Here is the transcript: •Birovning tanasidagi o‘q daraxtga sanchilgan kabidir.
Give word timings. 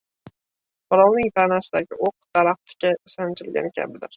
•Birovning 0.93 1.29
tanasidagi 1.35 1.99
o‘q 2.07 2.11
daraxtga 2.39 2.95
sanchilgan 3.17 3.73
kabidir. 3.79 4.09